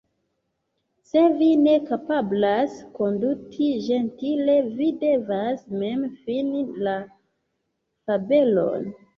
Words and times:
Se 1.09 1.21
vi 1.41 1.49
ne 1.65 1.75
kapablas 1.89 2.79
konduti 2.95 3.69
ĝentile, 3.89 4.57
vi 4.81 4.89
devas 5.05 5.63
mem 5.85 6.09
fini 6.25 6.67
la 6.89 6.99
fabelon." 8.07 8.93